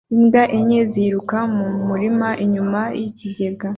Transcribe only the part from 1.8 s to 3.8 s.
murima inyuma yikigega